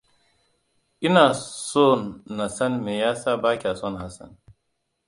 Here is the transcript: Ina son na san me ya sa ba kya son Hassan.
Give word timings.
Ina 1.07 1.25
son 1.69 2.01
na 2.35 2.45
san 2.55 2.73
me 2.83 2.93
ya 3.01 3.11
sa 3.21 3.31
ba 3.41 3.51
kya 3.61 3.71
son 3.81 3.95
Hassan. 4.01 4.31